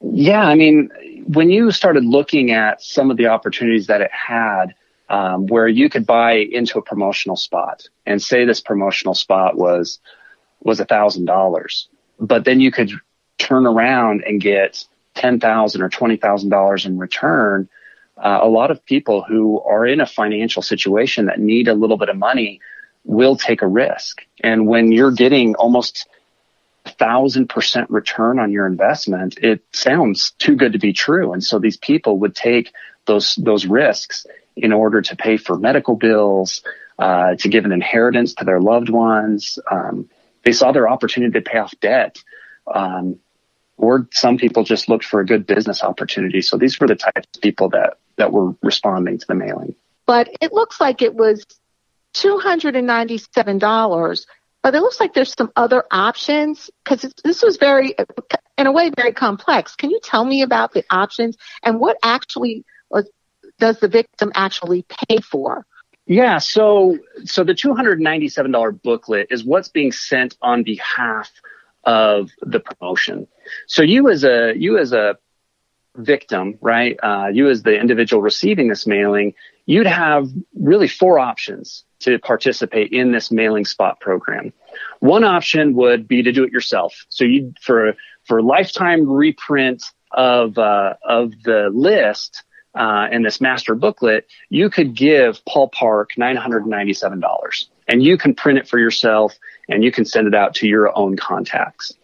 Yeah, 0.00 0.42
I 0.42 0.54
mean, 0.54 0.88
when 1.26 1.50
you 1.50 1.70
started 1.72 2.06
looking 2.06 2.52
at 2.52 2.82
some 2.82 3.10
of 3.10 3.18
the 3.18 3.26
opportunities 3.26 3.88
that 3.88 4.00
it 4.00 4.10
had, 4.10 4.74
um, 5.10 5.48
where 5.48 5.68
you 5.68 5.90
could 5.90 6.06
buy 6.06 6.34
into 6.34 6.78
a 6.78 6.82
promotional 6.82 7.36
spot. 7.36 7.88
And 8.06 8.22
say 8.22 8.44
this 8.44 8.60
promotional 8.60 9.14
spot 9.14 9.56
was 9.56 9.98
was 10.62 10.80
a 10.80 10.84
thousand 10.84 11.24
dollars, 11.24 11.88
but 12.18 12.44
then 12.44 12.60
you 12.60 12.70
could 12.70 12.92
turn 13.38 13.66
around 13.66 14.22
and 14.24 14.40
get 14.40 14.84
ten 15.14 15.40
thousand 15.40 15.82
or 15.82 15.88
twenty 15.88 16.16
thousand 16.16 16.48
dollars 16.50 16.86
in 16.86 16.96
return. 16.98 17.68
Uh, 18.16 18.40
a 18.42 18.48
lot 18.48 18.70
of 18.70 18.84
people 18.84 19.22
who 19.22 19.60
are 19.60 19.86
in 19.86 20.00
a 20.00 20.06
financial 20.06 20.62
situation 20.62 21.26
that 21.26 21.40
need 21.40 21.68
a 21.68 21.74
little 21.74 21.96
bit 21.96 22.10
of 22.10 22.16
money 22.16 22.60
will 23.04 23.36
take 23.36 23.62
a 23.62 23.66
risk, 23.66 24.22
and 24.44 24.66
when 24.66 24.92
you're 24.92 25.12
getting 25.12 25.54
almost 25.56 26.06
thousand 26.98 27.48
percent 27.48 27.90
return 27.90 28.38
on 28.38 28.52
your 28.52 28.66
investment, 28.66 29.38
it 29.38 29.62
sounds 29.72 30.32
too 30.38 30.54
good 30.54 30.74
to 30.74 30.78
be 30.78 30.92
true, 30.92 31.32
and 31.32 31.42
so 31.42 31.58
these 31.58 31.78
people 31.78 32.18
would 32.18 32.36
take 32.36 32.72
those 33.06 33.34
those 33.36 33.64
risks 33.64 34.26
in 34.62 34.72
order 34.72 35.02
to 35.02 35.16
pay 35.16 35.36
for 35.36 35.58
medical 35.58 35.96
bills, 35.96 36.62
uh, 36.98 37.34
to 37.36 37.48
give 37.48 37.64
an 37.64 37.72
inheritance 37.72 38.34
to 38.34 38.44
their 38.44 38.60
loved 38.60 38.90
ones. 38.90 39.58
Um, 39.70 40.10
they 40.44 40.52
saw 40.52 40.72
their 40.72 40.88
opportunity 40.88 41.32
to 41.32 41.40
pay 41.40 41.58
off 41.58 41.72
debt. 41.80 42.22
Um, 42.72 43.18
or 43.76 44.06
some 44.12 44.36
people 44.36 44.64
just 44.64 44.88
looked 44.88 45.06
for 45.06 45.20
a 45.20 45.26
good 45.26 45.46
business 45.46 45.82
opportunity. 45.82 46.42
So 46.42 46.58
these 46.58 46.78
were 46.78 46.86
the 46.86 46.96
types 46.96 47.26
of 47.34 47.40
people 47.40 47.70
that, 47.70 47.96
that 48.16 48.32
were 48.32 48.54
responding 48.62 49.18
to 49.18 49.26
the 49.26 49.34
mailing. 49.34 49.74
But 50.06 50.28
it 50.42 50.52
looks 50.52 50.80
like 50.80 51.00
it 51.00 51.14
was 51.14 51.46
$297, 52.14 54.26
but 54.62 54.74
it 54.74 54.80
looks 54.80 55.00
like 55.00 55.14
there's 55.14 55.32
some 55.32 55.50
other 55.56 55.84
options 55.90 56.70
because 56.84 57.10
this 57.24 57.42
was 57.42 57.56
very, 57.56 57.94
in 58.58 58.66
a 58.66 58.72
way, 58.72 58.90
very 58.94 59.14
complex. 59.14 59.76
Can 59.76 59.88
you 59.90 60.00
tell 60.02 60.24
me 60.24 60.42
about 60.42 60.74
the 60.74 60.84
options 60.90 61.38
and 61.62 61.80
what 61.80 61.96
actually 62.02 62.66
was 62.90 63.08
does 63.60 63.78
the 63.78 63.88
victim 63.88 64.32
actually 64.34 64.84
pay 65.08 65.18
for? 65.18 65.64
Yeah, 66.06 66.38
so 66.38 66.98
so 67.24 67.44
the 67.44 67.54
$297 67.54 68.82
booklet 68.82 69.28
is 69.30 69.44
what's 69.44 69.68
being 69.68 69.92
sent 69.92 70.36
on 70.42 70.64
behalf 70.64 71.30
of 71.84 72.30
the 72.40 72.58
promotion. 72.58 73.28
So 73.68 73.82
you 73.82 74.10
as 74.10 74.24
a 74.24 74.54
you 74.56 74.78
as 74.78 74.92
a 74.92 75.18
victim, 75.96 76.58
right? 76.60 76.98
Uh, 77.02 77.28
you 77.32 77.48
as 77.48 77.62
the 77.62 77.78
individual 77.78 78.22
receiving 78.22 78.68
this 78.68 78.86
mailing, 78.86 79.34
you'd 79.66 79.86
have 79.86 80.28
really 80.54 80.88
four 80.88 81.18
options 81.18 81.84
to 82.00 82.18
participate 82.18 82.92
in 82.92 83.12
this 83.12 83.30
mailing 83.30 83.64
spot 83.64 84.00
program. 84.00 84.52
One 85.00 85.22
option 85.22 85.74
would 85.74 86.08
be 86.08 86.22
to 86.22 86.32
do 86.32 86.44
it 86.44 86.52
yourself. 86.52 87.06
So 87.08 87.24
you 87.24 87.54
for 87.62 87.94
for 88.24 88.42
lifetime 88.42 89.08
reprint 89.08 89.84
of 90.10 90.58
uh, 90.58 90.94
of 91.04 91.32
the 91.44 91.70
list 91.72 92.42
uh, 92.74 93.08
in 93.10 93.22
this 93.22 93.40
master 93.40 93.74
booklet, 93.74 94.26
you 94.48 94.70
could 94.70 94.94
give 94.94 95.44
Paul 95.44 95.68
Park 95.68 96.10
$997 96.18 97.66
and 97.88 98.02
you 98.02 98.16
can 98.16 98.34
print 98.34 98.58
it 98.58 98.68
for 98.68 98.78
yourself 98.78 99.34
and 99.68 99.82
you 99.82 99.90
can 99.90 100.04
send 100.04 100.28
it 100.28 100.34
out 100.34 100.54
to 100.56 100.68
your 100.68 100.96
own 100.96 101.16
contacts. 101.16 101.94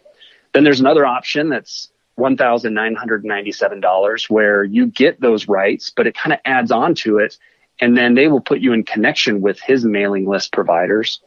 Then 0.53 0.63
there's 0.63 0.79
another 0.79 1.05
option 1.05 1.49
that's 1.49 1.89
$1,997 2.19 4.29
where 4.29 4.63
you 4.63 4.87
get 4.87 5.21
those 5.21 5.47
rights, 5.47 5.91
but 5.95 6.07
it 6.07 6.17
kind 6.17 6.33
of 6.33 6.39
adds 6.45 6.71
on 6.71 6.95
to 6.95 7.19
it. 7.19 7.37
And 7.79 7.95
then 7.95 8.15
they 8.15 8.27
will 8.27 8.41
put 8.41 8.59
you 8.59 8.73
in 8.73 8.83
connection 8.83 9.41
with 9.41 9.59
his 9.59 9.85
mailing 9.85 10.27
list 10.27 10.51
providers. 10.51 11.21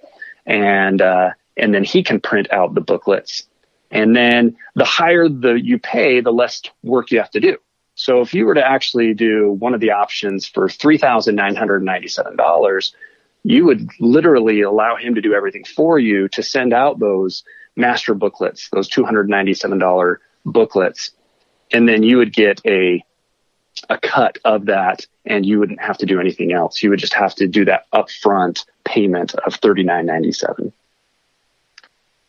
And, 0.47 1.01
uh, 1.01 1.31
and 1.57 1.73
then 1.73 1.85
he 1.85 2.03
can 2.03 2.21
print 2.21 2.53
out 2.53 2.75
the 2.75 2.81
booklets. 2.81 3.47
And 3.93 4.17
then 4.17 4.57
the 4.75 4.85
higher 4.85 5.29
the 5.29 5.55
you 5.55 5.79
pay, 5.79 6.21
the 6.21 6.33
less 6.33 6.63
work 6.83 7.11
you 7.11 7.19
have 7.19 7.31
to 7.31 7.41
do. 7.41 7.59
So 8.01 8.23
if 8.23 8.33
you 8.33 8.47
were 8.47 8.55
to 8.55 8.67
actually 8.67 9.13
do 9.13 9.53
one 9.53 9.75
of 9.75 9.81
the 9.81 9.91
options 9.91 10.47
for 10.47 10.69
$3,997, 10.69 12.93
you 13.43 13.67
would 13.67 13.91
literally 14.01 14.63
allow 14.63 14.97
him 14.97 15.17
to 15.17 15.21
do 15.21 15.35
everything 15.35 15.65
for 15.65 15.99
you 15.99 16.27
to 16.29 16.43
send 16.43 16.73
out 16.73 16.99
those 16.99 17.45
master 17.77 18.15
booklets, 18.15 18.71
those 18.71 18.89
$297 18.89 20.17
booklets. 20.47 21.11
And 21.75 21.87
then 21.87 22.03
you 22.03 22.17
would 22.17 22.33
get 22.33 22.63
a, 22.65 23.05
a 23.91 23.99
cut 23.99 24.39
of 24.47 24.65
that 24.67 25.07
and 25.27 25.45
you 25.45 25.59
wouldn't 25.59 25.83
have 25.83 25.99
to 25.99 26.07
do 26.07 26.21
anything 26.21 26.55
else. 26.55 26.83
You 26.83 26.89
would 26.89 27.01
just 27.01 27.13
have 27.13 27.35
to 27.35 27.47
do 27.47 27.67
that 27.67 27.85
upfront 27.93 28.65
payment 28.83 29.35
of 29.35 29.61
$39.97. 29.61 30.73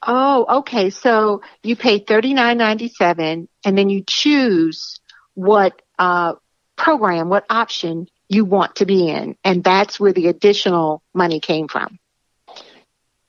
Oh, 0.06 0.60
okay. 0.60 0.90
So 0.90 1.42
you 1.62 1.76
pay 1.76 2.00
thirty 2.00 2.34
nine 2.34 2.58
ninety 2.58 2.88
seven, 2.88 3.48
and 3.64 3.78
then 3.78 3.90
you 3.90 4.04
choose 4.06 5.00
what 5.34 5.82
uh, 6.00 6.34
program, 6.76 7.30
what 7.30 7.46
option 7.50 8.08
you 8.28 8.46
want 8.46 8.78
to 8.78 8.86
be 8.86 9.10
in, 9.10 9.36
and 9.44 9.64
that's 9.64 10.00
where 10.00 10.14
the 10.14 10.28
additional 10.28 11.02
money 11.14 11.40
came 11.40 11.68
from. 11.68 12.00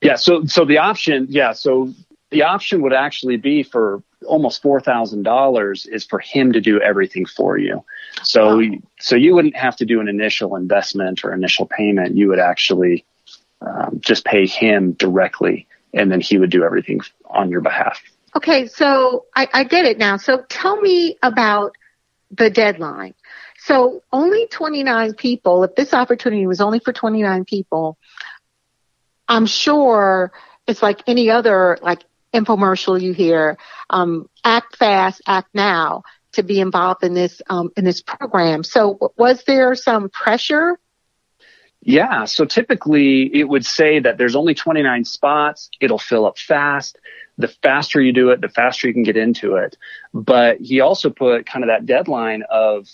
Yeah. 0.01 0.15
So, 0.15 0.45
so 0.45 0.65
the 0.65 0.79
option, 0.79 1.27
yeah. 1.29 1.53
So 1.53 1.93
the 2.31 2.43
option 2.43 2.81
would 2.81 2.93
actually 2.93 3.37
be 3.37 3.63
for 3.63 4.03
almost 4.25 4.61
four 4.61 4.79
thousand 4.79 5.23
dollars 5.23 5.85
is 5.85 6.05
for 6.05 6.19
him 6.19 6.53
to 6.53 6.61
do 6.61 6.81
everything 6.81 7.25
for 7.25 7.57
you. 7.57 7.83
So, 8.23 8.59
wow. 8.59 8.77
so 8.99 9.15
you 9.15 9.35
wouldn't 9.35 9.55
have 9.55 9.75
to 9.77 9.85
do 9.85 9.99
an 9.99 10.07
initial 10.07 10.55
investment 10.55 11.23
or 11.23 11.33
initial 11.33 11.65
payment. 11.65 12.15
You 12.15 12.29
would 12.29 12.39
actually 12.39 13.05
um, 13.61 13.99
just 14.01 14.25
pay 14.25 14.47
him 14.47 14.93
directly 14.93 15.67
and 15.93 16.11
then 16.11 16.19
he 16.19 16.37
would 16.37 16.49
do 16.49 16.63
everything 16.63 17.01
on 17.25 17.49
your 17.49 17.61
behalf. 17.61 18.01
Okay, 18.35 18.67
so 18.67 19.25
I, 19.35 19.47
I 19.53 19.63
get 19.63 19.85
it 19.85 19.97
now. 19.97 20.17
So 20.17 20.43
tell 20.49 20.79
me 20.81 21.17
about 21.21 21.75
the 22.35 22.49
deadline. 22.49 23.13
So 23.59 24.03
only 24.11 24.47
29 24.47 25.13
people, 25.13 25.63
if 25.63 25.75
this 25.75 25.93
opportunity 25.93 26.45
was 26.47 26.61
only 26.61 26.79
for 26.79 26.91
29 26.91 27.45
people, 27.45 27.97
I'm 29.27 29.45
sure 29.45 30.31
it's 30.67 30.81
like 30.81 31.01
any 31.07 31.29
other 31.29 31.77
like 31.81 32.03
infomercial 32.33 32.99
you 32.99 33.13
hear, 33.13 33.57
um, 33.89 34.29
act 34.43 34.75
fast, 34.75 35.21
act 35.27 35.49
now 35.53 36.03
to 36.33 36.43
be 36.43 36.59
involved 36.59 37.03
in 37.03 37.13
this, 37.13 37.41
um, 37.49 37.71
in 37.77 37.85
this 37.85 38.01
program. 38.01 38.63
So 38.63 39.13
was 39.17 39.43
there 39.43 39.75
some 39.75 40.09
pressure 40.09 40.77
yeah. 41.85 42.23
So 42.25 42.45
typically 42.45 43.29
it 43.35 43.43
would 43.43 43.65
say 43.65 43.99
that 43.99 44.17
there's 44.17 44.35
only 44.35 44.53
29 44.53 45.03
spots. 45.03 45.69
It'll 45.81 45.99
fill 45.99 46.25
up 46.25 46.37
fast. 46.37 46.97
The 47.37 47.47
faster 47.47 48.01
you 48.01 48.13
do 48.13 48.29
it, 48.29 48.41
the 48.41 48.49
faster 48.49 48.87
you 48.87 48.93
can 48.93 49.03
get 49.03 49.17
into 49.17 49.55
it. 49.55 49.77
But 50.13 50.59
he 50.61 50.81
also 50.81 51.09
put 51.09 51.45
kind 51.45 51.63
of 51.63 51.69
that 51.69 51.85
deadline 51.85 52.43
of 52.49 52.87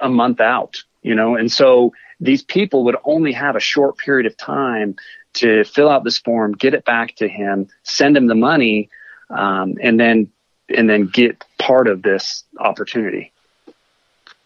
a 0.00 0.08
month 0.08 0.40
out, 0.40 0.82
you 1.02 1.14
know, 1.14 1.36
and 1.36 1.50
so 1.50 1.92
these 2.20 2.42
people 2.42 2.84
would 2.84 2.96
only 3.04 3.32
have 3.32 3.56
a 3.56 3.60
short 3.60 3.96
period 3.98 4.26
of 4.26 4.36
time 4.36 4.96
to 5.34 5.64
fill 5.64 5.88
out 5.88 6.04
this 6.04 6.18
form, 6.18 6.52
get 6.52 6.74
it 6.74 6.84
back 6.84 7.14
to 7.16 7.28
him, 7.28 7.68
send 7.84 8.16
him 8.16 8.26
the 8.26 8.34
money, 8.34 8.90
um, 9.30 9.76
and 9.80 9.98
then 9.98 10.30
and 10.68 10.88
then 10.88 11.06
get 11.06 11.44
part 11.58 11.88
of 11.88 12.02
this 12.02 12.44
opportunity. 12.58 13.32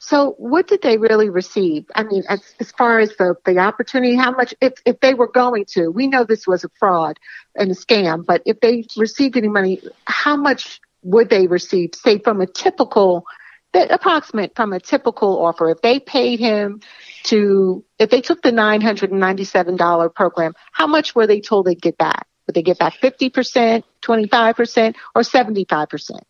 So 0.06 0.34
what 0.36 0.68
did 0.68 0.82
they 0.82 0.98
really 0.98 1.30
receive? 1.30 1.86
I 1.94 2.02
mean, 2.02 2.24
as, 2.28 2.42
as 2.60 2.70
far 2.72 2.98
as 2.98 3.16
the, 3.16 3.36
the 3.46 3.56
opportunity, 3.56 4.14
how 4.14 4.32
much, 4.32 4.52
if, 4.60 4.74
if 4.84 5.00
they 5.00 5.14
were 5.14 5.28
going 5.28 5.64
to, 5.70 5.88
we 5.88 6.08
know 6.08 6.24
this 6.24 6.46
was 6.46 6.62
a 6.62 6.68
fraud 6.78 7.18
and 7.56 7.70
a 7.70 7.74
scam, 7.74 8.26
but 8.26 8.42
if 8.44 8.60
they 8.60 8.84
received 8.98 9.38
any 9.38 9.48
money, 9.48 9.80
how 10.04 10.36
much 10.36 10.82
would 11.04 11.30
they 11.30 11.46
receive, 11.46 11.94
say 11.94 12.18
from 12.18 12.42
a 12.42 12.46
typical, 12.46 13.24
the 13.72 13.90
approximate 13.94 14.54
from 14.54 14.74
a 14.74 14.78
typical 14.78 15.42
offer? 15.42 15.70
If 15.70 15.80
they 15.80 16.00
paid 16.00 16.38
him 16.38 16.82
to, 17.24 17.82
if 17.98 18.10
they 18.10 18.20
took 18.20 18.42
the 18.42 18.50
$997 18.50 20.14
program, 20.14 20.52
how 20.70 20.86
much 20.86 21.14
were 21.14 21.26
they 21.26 21.40
told 21.40 21.64
they'd 21.64 21.80
get 21.80 21.96
back? 21.96 22.26
Would 22.46 22.54
they 22.54 22.62
get 22.62 22.78
back 22.78 23.00
50%, 23.02 23.82
25%, 24.02 24.94
or 25.14 25.22
75%? 25.22 26.20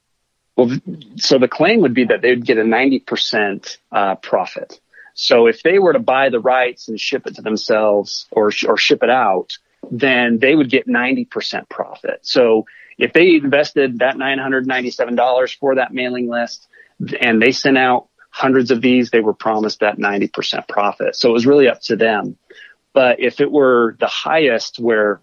Well, 0.56 0.70
so 1.16 1.38
the 1.38 1.48
claim 1.48 1.80
would 1.80 1.94
be 1.94 2.04
that 2.04 2.22
they 2.22 2.30
would 2.30 2.46
get 2.46 2.58
a 2.58 2.62
90% 2.62 3.78
uh, 3.90 4.14
profit. 4.16 4.80
So 5.14 5.46
if 5.46 5.62
they 5.62 5.78
were 5.78 5.92
to 5.92 5.98
buy 5.98 6.28
the 6.28 6.40
rights 6.40 6.88
and 6.88 6.98
ship 6.98 7.26
it 7.26 7.36
to 7.36 7.42
themselves 7.42 8.26
or, 8.30 8.50
or 8.66 8.76
ship 8.76 9.02
it 9.02 9.10
out, 9.10 9.58
then 9.90 10.38
they 10.38 10.54
would 10.54 10.70
get 10.70 10.86
90% 10.86 11.68
profit. 11.68 12.20
So 12.22 12.66
if 12.98 13.12
they 13.12 13.34
invested 13.34 13.98
that 13.98 14.16
$997 14.16 15.58
for 15.58 15.76
that 15.76 15.92
mailing 15.92 16.28
list 16.28 16.66
and 17.20 17.40
they 17.40 17.52
sent 17.52 17.78
out 17.78 18.08
hundreds 18.30 18.70
of 18.70 18.80
these, 18.80 19.10
they 19.10 19.20
were 19.20 19.34
promised 19.34 19.80
that 19.80 19.98
90% 19.98 20.68
profit. 20.68 21.16
So 21.16 21.30
it 21.30 21.32
was 21.32 21.46
really 21.46 21.68
up 21.68 21.80
to 21.82 21.96
them. 21.96 22.36
But 22.92 23.20
if 23.20 23.40
it 23.40 23.50
were 23.50 23.96
the 23.98 24.06
highest 24.06 24.78
where 24.78 25.20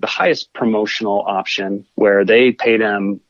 the 0.00 0.08
highest 0.08 0.52
promotional 0.52 1.24
option 1.26 1.86
where 1.94 2.24
they 2.24 2.50
paid 2.50 2.80
them 2.80 3.20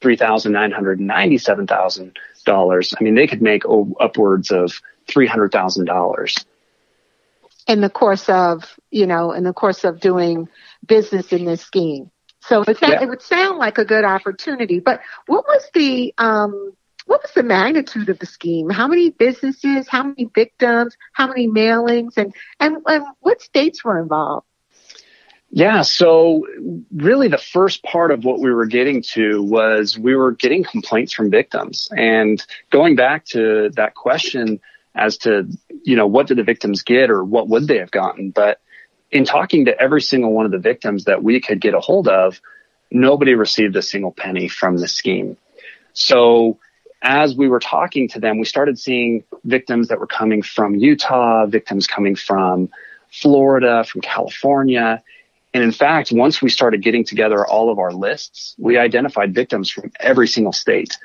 $3,997,000. 0.00 2.94
I 2.98 3.04
mean, 3.04 3.14
they 3.14 3.26
could 3.26 3.42
make 3.42 3.64
upwards 3.66 4.50
of 4.50 4.80
$300,000 5.08 6.44
in 7.68 7.82
the 7.82 7.90
course 7.90 8.28
of, 8.28 8.78
you 8.90 9.06
know, 9.06 9.32
in 9.32 9.44
the 9.44 9.52
course 9.52 9.84
of 9.84 10.00
doing 10.00 10.48
business 10.84 11.32
in 11.32 11.44
this 11.44 11.60
scheme. 11.60 12.10
So 12.40 12.62
it, 12.62 12.78
yeah. 12.80 13.02
it 13.02 13.08
would 13.08 13.20
sound 13.20 13.58
like 13.58 13.78
a 13.78 13.84
good 13.84 14.04
opportunity, 14.04 14.80
but 14.80 15.00
what 15.26 15.44
was 15.46 15.68
the, 15.74 16.14
um, 16.16 16.72
what 17.04 17.22
was 17.22 17.32
the 17.34 17.42
magnitude 17.42 18.08
of 18.08 18.18
the 18.18 18.26
scheme? 18.26 18.70
How 18.70 18.88
many 18.88 19.10
businesses? 19.10 19.86
How 19.86 20.02
many 20.02 20.30
victims? 20.34 20.96
How 21.12 21.28
many 21.28 21.46
mailings? 21.46 22.16
And, 22.16 22.34
and, 22.58 22.78
and 22.86 23.04
what 23.20 23.42
states 23.42 23.84
were 23.84 24.00
involved? 24.00 24.46
Yeah. 25.50 25.82
So 25.82 26.46
really 26.94 27.28
the 27.28 27.38
first 27.38 27.82
part 27.82 28.10
of 28.10 28.24
what 28.24 28.38
we 28.38 28.52
were 28.52 28.66
getting 28.66 29.02
to 29.14 29.42
was 29.42 29.98
we 29.98 30.14
were 30.14 30.32
getting 30.32 30.62
complaints 30.62 31.12
from 31.12 31.30
victims 31.30 31.88
and 31.96 32.44
going 32.70 32.96
back 32.96 33.24
to 33.26 33.70
that 33.76 33.94
question 33.94 34.60
as 34.94 35.16
to, 35.18 35.48
you 35.84 35.96
know, 35.96 36.06
what 36.06 36.26
did 36.26 36.36
the 36.36 36.42
victims 36.42 36.82
get 36.82 37.10
or 37.10 37.24
what 37.24 37.48
would 37.48 37.66
they 37.66 37.78
have 37.78 37.90
gotten? 37.90 38.30
But 38.30 38.60
in 39.10 39.24
talking 39.24 39.64
to 39.66 39.80
every 39.80 40.02
single 40.02 40.32
one 40.32 40.44
of 40.44 40.52
the 40.52 40.58
victims 40.58 41.04
that 41.04 41.22
we 41.22 41.40
could 41.40 41.60
get 41.60 41.72
a 41.72 41.80
hold 41.80 42.08
of, 42.08 42.40
nobody 42.90 43.34
received 43.34 43.74
a 43.76 43.82
single 43.82 44.12
penny 44.12 44.48
from 44.48 44.76
the 44.76 44.88
scheme. 44.88 45.38
So 45.94 46.58
as 47.00 47.34
we 47.34 47.48
were 47.48 47.60
talking 47.60 48.08
to 48.08 48.20
them, 48.20 48.38
we 48.38 48.44
started 48.44 48.78
seeing 48.78 49.24
victims 49.44 49.88
that 49.88 49.98
were 49.98 50.06
coming 50.06 50.42
from 50.42 50.74
Utah, 50.74 51.46
victims 51.46 51.86
coming 51.86 52.16
from 52.16 52.68
Florida, 53.10 53.84
from 53.84 54.02
California, 54.02 55.02
and 55.54 55.62
in 55.64 55.72
fact, 55.72 56.12
once 56.12 56.42
we 56.42 56.50
started 56.50 56.82
getting 56.82 57.04
together 57.04 57.46
all 57.46 57.70
of 57.70 57.78
our 57.78 57.92
lists, 57.92 58.54
we 58.58 58.76
identified 58.76 59.34
victims 59.34 59.70
from 59.70 59.90
every 59.98 60.28
single 60.28 60.52
state. 60.52 60.96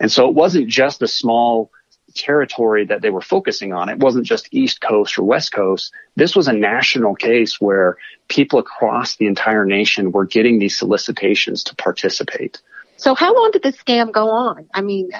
And 0.00 0.10
so 0.10 0.28
it 0.28 0.34
wasn't 0.34 0.68
just 0.68 1.02
a 1.02 1.08
small 1.08 1.70
territory 2.14 2.86
that 2.86 3.02
they 3.02 3.10
were 3.10 3.20
focusing 3.20 3.72
on. 3.72 3.88
It 3.88 3.98
wasn't 3.98 4.24
just 4.24 4.48
East 4.52 4.80
Coast 4.80 5.18
or 5.18 5.24
West 5.24 5.52
Coast. 5.52 5.92
This 6.16 6.34
was 6.36 6.48
a 6.48 6.52
national 6.52 7.14
case 7.14 7.60
where 7.60 7.96
people 8.28 8.58
across 8.58 9.16
the 9.16 9.26
entire 9.26 9.64
nation 9.64 10.12
were 10.12 10.24
getting 10.24 10.58
these 10.58 10.78
solicitations 10.78 11.64
to 11.64 11.76
participate. 11.76 12.60
So 12.96 13.14
how 13.14 13.34
long 13.34 13.50
did 13.52 13.62
the 13.62 13.72
scam 13.72 14.12
go 14.12 14.30
on? 14.30 14.68
I 14.74 14.80
mean, 14.80 15.10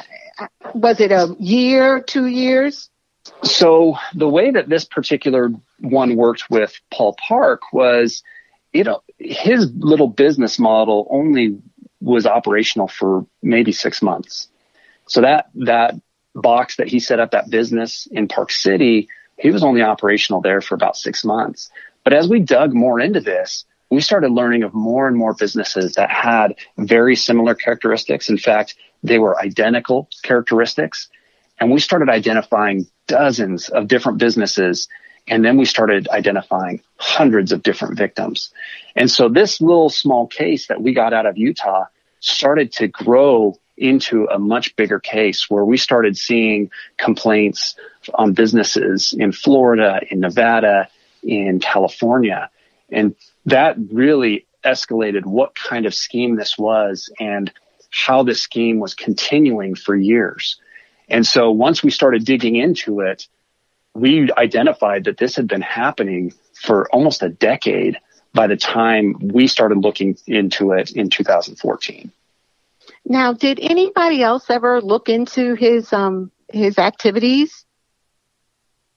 was 0.75 1.01
it 1.01 1.13
a 1.13 1.35
year, 1.39 2.01
two 2.01 2.27
years? 2.27 2.91
So 3.43 3.97
the 4.15 4.29
way 4.29 4.51
that 4.51 4.69
this 4.69 4.85
particular 4.85 5.51
one 5.81 6.17
worked 6.17 6.51
with 6.51 6.73
Paul 6.91 7.17
Park 7.29 7.73
was, 7.73 8.23
you 8.79 8.85
know, 8.85 9.03
his 9.19 9.73
little 9.75 10.07
business 10.07 10.57
model 10.57 11.09
only 11.11 11.59
was 12.01 12.27
operational 12.27 12.87
for 12.87 13.27
maybe 13.43 13.73
six 13.73 14.01
months. 14.01 14.47
So 15.09 15.23
that, 15.23 15.51
that 15.57 15.97
box 16.33 16.77
that 16.77 16.87
he 16.87 17.01
set 17.01 17.19
up, 17.19 17.33
that 17.33 17.51
business 17.51 18.07
in 18.13 18.29
Park 18.29 18.53
City, 18.53 19.09
he 19.37 19.51
was 19.51 19.65
only 19.65 19.83
operational 19.83 20.41
there 20.41 20.61
for 20.61 20.77
about 20.77 20.97
six 20.97 21.25
months. 21.25 21.71
But 22.05 22.13
as 22.13 22.29
we 22.29 22.39
dug 22.39 22.73
more 22.73 23.01
into 23.01 23.21
this, 23.21 23.65
we 23.91 24.01
started 24.01 24.31
learning 24.31 24.63
of 24.63 24.73
more 24.73 25.09
and 25.09 25.17
more 25.17 25.35
businesses 25.35 25.95
that 25.95 26.09
had 26.09 26.55
very 26.77 27.17
similar 27.17 27.57
characteristics. 27.57 28.29
In 28.29 28.39
fact, 28.39 28.77
they 29.03 29.19
were 29.19 29.41
identical 29.41 30.09
characteristics. 30.23 31.09
And 31.59 31.73
we 31.73 31.81
started 31.81 32.09
identifying 32.11 32.87
dozens 33.09 33.71
of 33.71 33.89
different 33.89 34.19
businesses. 34.19 34.87
And 35.29 35.45
then 35.45 35.57
we 35.57 35.65
started 35.65 36.09
identifying 36.09 36.83
hundreds 36.97 37.53
of 37.53 37.63
different 37.63 37.97
victims. 37.97 38.51
And 38.97 39.11
so 39.11 39.29
this 39.29 39.61
little 39.61 39.91
small 39.91 40.27
case 40.27 40.69
that 40.69 40.83
we 40.83 40.95
got 40.95 41.13
out 41.13 41.27
of 41.27 41.37
Utah 41.37 41.85
started 42.21 42.73
to 42.73 42.89
grow 42.89 43.59
into 43.77 44.27
a 44.27 44.39
much 44.39 44.75
bigger 44.75 44.99
case 44.99 45.49
where 45.49 45.65
we 45.65 45.77
started 45.77 46.17
seeing 46.17 46.71
complaints 46.97 47.77
on 48.15 48.33
businesses 48.33 49.15
in 49.17 49.33
Florida, 49.33 50.01
in 50.11 50.21
Nevada, 50.21 50.89
in 51.23 51.61
California. 51.61 52.51
And 52.91 53.15
that 53.47 53.77
really 53.93 54.47
escalated 54.65 55.25
what 55.25 55.55
kind 55.55 55.87
of 55.87 55.95
scheme 55.95 56.37
this 56.37 56.59
was 56.59 57.11
and 57.21 57.53
how 57.91 58.23
the 58.23 58.35
scheme 58.35 58.81
was 58.81 58.95
continuing 58.95 59.75
for 59.75 59.95
years. 59.95 60.61
And 61.09 61.27
so 61.27 61.51
once 61.51 61.83
we 61.83 61.91
started 61.91 62.25
digging 62.25 62.57
into 62.57 63.01
it, 63.01 63.29
we 63.99 64.31
identified 64.33 65.05
that 65.05 65.19
this 65.19 65.37
had 65.37 65.49
been 65.49 65.61
happening 65.61 66.33
for 66.55 66.89
almost 66.93 67.23
a 67.23 67.29
decade 67.29 67.99
by 68.33 68.47
the 68.47 68.57
time 68.57 69.17
we 69.21 69.47
started 69.47 69.79
looking 69.79 70.17
into 70.27 70.73
it 70.73 70.93
in 70.93 71.11
2014. 71.11 72.13
Now, 73.05 73.33
did 73.33 73.59
anybody 73.61 74.23
else 74.23 74.51
ever 74.51 74.81
look 74.81 75.09
into 75.09 75.55
his 75.55 75.93
um, 75.93 76.31
his 76.51 76.79
activities? 76.79 77.65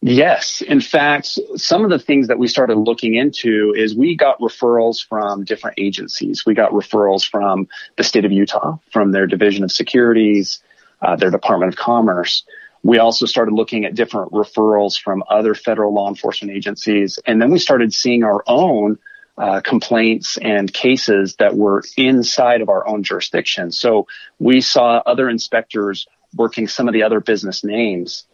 Yes. 0.04 0.62
In 0.62 0.82
fact, 0.82 1.38
some 1.56 1.84
of 1.84 1.92
the 1.92 2.00
things 2.00 2.28
that 2.28 2.40
we 2.40 2.48
started 2.48 2.76
looking 2.76 3.14
into 3.16 3.74
is 3.78 3.96
we 3.96 4.16
got 4.16 4.40
referrals 4.40 5.06
from 5.06 5.44
different 5.46 5.78
agencies. 5.80 6.44
We 6.44 6.56
got 6.56 6.72
referrals 6.72 7.28
from 7.28 7.68
the 7.98 8.04
state 8.04 8.26
of 8.26 8.32
Utah, 8.32 8.78
from 8.92 9.12
their 9.12 9.28
Division 9.28 9.64
of 9.64 9.72
Securities, 9.72 10.64
uh, 11.04 11.16
their 11.18 11.30
Department 11.30 11.74
of 11.74 11.78
Commerce. 11.78 12.44
We 12.84 12.98
also 12.98 13.26
started 13.26 13.54
looking 13.54 13.86
at 13.86 13.96
different 13.96 14.32
referrals 14.32 15.00
from 15.00 15.24
other 15.30 15.54
federal 15.54 15.94
law 15.94 16.10
enforcement 16.10 16.56
agencies. 16.56 17.20
And 17.26 17.42
then 17.42 17.52
we 17.52 17.60
started 17.60 17.94
seeing 17.94 18.24
our 18.24 18.44
own 18.48 18.98
uh, 19.38 19.62
complaints 19.62 20.38
and 20.38 20.72
cases 20.72 21.36
that 21.38 21.56
were 21.56 21.84
inside 21.96 22.62
of 22.62 22.70
our 22.70 22.88
own 22.88 23.04
jurisdiction. 23.04 23.72
So 23.72 24.08
we 24.40 24.62
saw 24.62 25.02
other 25.06 25.30
inspectors 25.30 26.08
working 26.36 26.68
some 26.68 26.88
of 26.88 26.94
the 26.94 27.04
other 27.04 27.20
business 27.20 27.64
names 27.64 28.26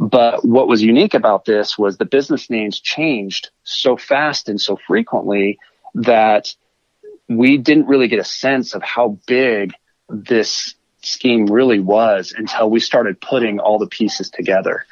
but 0.00 0.42
what 0.46 0.66
was 0.66 0.82
unique 0.82 1.12
about 1.12 1.44
this 1.44 1.76
was 1.76 1.98
the 1.98 2.06
business 2.06 2.48
names 2.48 2.80
changed 2.80 3.50
so 3.64 3.98
fast 3.98 4.48
and 4.48 4.58
so 4.58 4.78
frequently 4.86 5.58
that 5.94 6.54
we 7.28 7.58
didn't 7.58 7.86
really 7.86 8.08
get 8.08 8.18
a 8.18 8.24
sense 8.24 8.74
of 8.74 8.82
how 8.82 9.18
big 9.26 9.74
this 10.08 10.74
scheme 11.02 11.46
really 11.46 11.80
was 11.80 12.32
until 12.36 12.70
we 12.70 12.80
started 12.80 13.20
putting 13.20 13.58
all 13.58 13.78
the 13.78 13.86
pieces 13.86 14.30
together. 14.30 14.86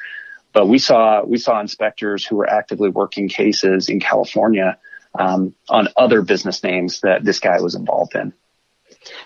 But 0.51 0.67
we 0.67 0.79
saw 0.79 1.23
we 1.23 1.37
saw 1.37 1.59
inspectors 1.59 2.25
who 2.25 2.37
were 2.37 2.49
actively 2.49 2.89
working 2.89 3.29
cases 3.29 3.89
in 3.89 3.99
California 3.99 4.77
um, 5.17 5.53
on 5.69 5.89
other 5.95 6.21
business 6.21 6.63
names 6.63 7.01
that 7.01 7.23
this 7.23 7.39
guy 7.39 7.61
was 7.61 7.75
involved 7.75 8.15
in. 8.15 8.33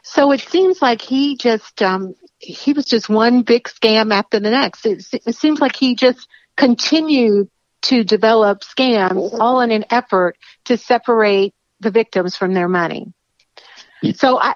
So 0.02 0.32
it 0.32 0.42
seems 0.42 0.82
like 0.82 1.02
he 1.02 1.38
just 1.38 1.82
um, 1.82 2.16
he 2.40 2.74
was 2.74 2.86
just 2.86 3.10
one 3.10 3.44
big 3.44 3.64
scam 3.64 4.14
after 4.14 4.40
the 4.40 4.52
next. 4.52 4.86
It, 4.86 5.06
it 5.26 5.36
seems 5.36 5.60
like 5.60 5.76
he 5.76 5.96
just 5.96 6.28
continued 6.58 7.50
to 7.84 8.04
develop 8.04 8.62
scams 8.62 9.38
all 9.40 9.62
in 9.62 9.72
an 9.72 9.86
effort 9.90 10.38
to 10.66 10.78
separate 10.78 11.54
the 11.80 11.92
victims 11.92 12.36
from 12.36 12.54
their 12.54 12.70
money. 12.70 13.14
So 14.12 14.38
I, 14.38 14.54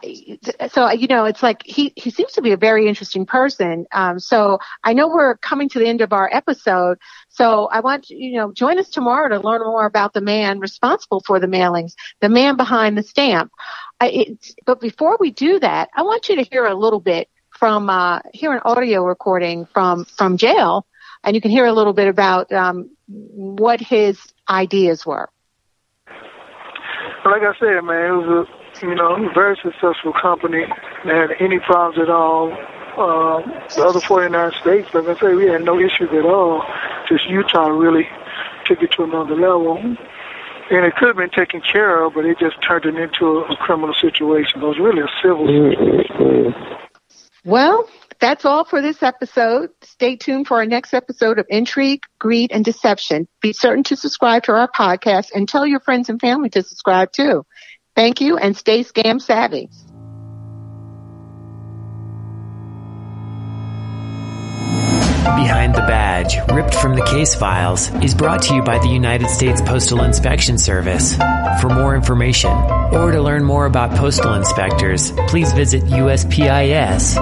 so 0.70 0.92
you 0.92 1.08
know, 1.08 1.26
it's 1.26 1.42
like 1.42 1.64
he 1.66 1.94
he 1.96 2.12
seems 2.12 2.34
to 2.34 2.42
be 2.42 2.52
a 2.52 2.58
very 2.58 2.88
interesting 2.88 3.26
person. 3.26 3.86
Um, 3.94 4.20
so 4.20 4.60
I 4.84 4.94
know 4.94 5.08
we're 5.08 5.38
coming 5.38 5.70
to 5.70 5.80
the 5.80 5.88
end 5.88 6.02
of 6.02 6.12
our 6.12 6.30
episode. 6.32 6.98
So 7.30 7.68
I 7.68 7.80
want 7.80 8.10
you 8.10 8.38
know 8.38 8.52
join 8.52 8.78
us 8.78 8.90
tomorrow 8.90 9.30
to 9.30 9.40
learn 9.40 9.62
more 9.62 9.86
about 9.86 10.14
the 10.14 10.22
man 10.22 10.60
responsible 10.60 11.24
for 11.26 11.40
the 11.40 11.48
mailings, 11.48 11.94
the 12.20 12.30
man 12.30 12.58
behind 12.58 12.98
the 12.98 13.04
stamp. 13.04 13.52
I, 14.02 14.38
but 14.66 14.82
before 14.82 15.18
we 15.20 15.32
do 15.32 15.60
that, 15.60 15.90
I 15.96 16.02
want 16.02 16.28
you 16.28 16.36
to 16.36 16.44
hear 16.44 16.66
a 16.66 16.76
little 16.76 17.00
bit 17.00 17.30
from 17.52 17.90
uh, 17.90 18.20
hear 18.34 18.54
an 18.54 18.62
audio 18.66 19.04
recording 19.04 19.66
from 19.66 20.04
from 20.06 20.38
jail, 20.38 20.86
and 21.24 21.36
you 21.36 21.42
can 21.42 21.52
hear 21.52 21.66
a 21.66 21.74
little 21.74 21.94
bit 21.94 22.08
about 22.10 22.52
um, 22.52 22.90
what 23.08 23.80
his 23.80 24.20
ideas 24.50 25.06
were. 25.06 25.30
Like 27.26 27.42
I 27.42 27.54
said, 27.60 27.82
man, 27.84 28.06
it 28.06 28.12
was 28.12 28.48
a 28.48 28.57
you 28.82 28.96
know, 28.96 29.30
very 29.34 29.58
successful 29.62 30.14
company. 30.14 30.66
They 31.06 31.16
had 31.16 31.32
any 31.40 31.60
problems 31.60 32.00
at 32.00 32.10
all. 32.10 32.52
Um, 32.98 33.44
the 33.76 33.86
other 33.86 34.00
49 34.00 34.52
states, 34.60 34.94
like 34.94 35.08
I 35.08 35.20
say, 35.20 35.36
we 35.36 35.46
had 35.46 35.64
no 35.64 35.80
issues 35.80 36.10
at 36.12 36.26
all. 36.26 36.64
Just 37.08 37.30
Utah 37.30 37.68
really 37.68 38.08
took 38.66 38.82
it 38.82 38.92
to 38.94 39.04
another 39.04 39.36
level. 39.36 39.78
And 39.78 40.86
it 40.86 40.96
could 40.96 41.08
have 41.08 41.18
been 41.18 41.30
taken 41.30 41.62
care 41.62 42.04
of, 42.04 42.14
but 42.16 42.26
it 42.26 42.40
just 42.40 42.58
turned 42.68 42.86
it 42.86 42.96
into 42.96 43.26
a, 43.26 43.54
a 43.54 43.56
criminal 43.58 43.94
situation. 44.02 44.62
It 44.62 44.66
was 44.66 44.80
really 44.80 45.02
a 45.02 45.12
civil 45.22 45.48
situation. 45.48 46.54
Well, 47.46 47.88
that's 48.20 48.46
all 48.46 48.66
for 48.66 48.82
this 48.82 49.04
episode. 49.04 49.70
Stay 49.82 50.16
tuned 50.16 50.48
for 50.48 50.58
our 50.58 50.66
next 50.66 50.94
episode 50.94 51.40
of 51.40 51.46
Intrigue, 51.50 52.02
Greed, 52.20 52.52
and 52.52 52.66
Deception. 52.66 53.28
Be 53.42 53.54
certain 53.54 53.84
to 53.86 53.96
subscribe 53.96 54.44
to 54.44 54.54
our 54.54 54.70
podcast 54.70 55.32
and 55.34 55.48
tell 55.48 55.66
your 55.66 55.80
friends 55.80 56.10
and 56.10 56.20
family 56.20 56.50
to 56.50 56.64
subscribe 56.64 57.12
too. 57.12 57.46
Thank 57.98 58.22
you 58.22 58.38
and 58.38 58.56
stay 58.56 58.84
scam 58.84 59.20
savvy. 59.20 59.72
Behind 65.24 65.74
the 65.74 65.82
Badge, 65.82 66.38
ripped 66.52 66.76
from 66.76 66.94
the 66.94 67.02
case 67.02 67.34
files, 67.34 67.90
is 68.04 68.14
brought 68.14 68.44
to 68.44 68.54
you 68.54 68.62
by 68.62 68.78
the 68.78 68.88
United 68.88 69.30
States 69.30 69.62
Postal 69.62 70.04
Inspection 70.04 70.60
Service. 70.60 71.16
For 71.60 71.70
more 71.70 71.96
information 71.96 72.52
or 72.52 73.12
to 73.12 73.20
learn 73.20 73.44
more 73.44 73.66
about 73.66 73.98
postal 73.98 74.36
inspectors, 74.36 75.12
please 75.28 75.52
visit 75.54 75.82
USPIS.gov. 75.86 77.16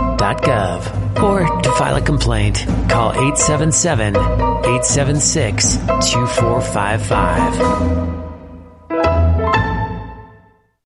Or 1.24 1.62
to 1.62 1.72
file 1.72 1.96
a 1.96 2.02
complaint, 2.02 2.66
call 2.90 3.14
877 3.14 4.18
876 4.18 5.78
2455. 5.78 8.25